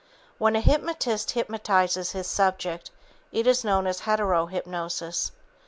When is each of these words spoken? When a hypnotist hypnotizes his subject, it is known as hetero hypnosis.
When 0.39 0.55
a 0.55 0.61
hypnotist 0.61 1.29
hypnotizes 1.29 2.13
his 2.13 2.25
subject, 2.25 2.89
it 3.31 3.45
is 3.45 3.63
known 3.63 3.85
as 3.85 3.99
hetero 3.99 4.47
hypnosis. 4.47 5.31